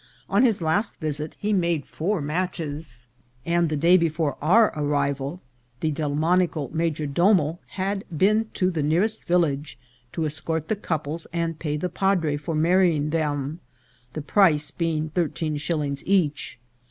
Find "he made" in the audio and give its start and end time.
1.37-1.85